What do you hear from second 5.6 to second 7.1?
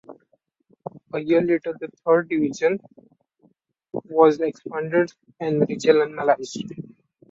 regionalised.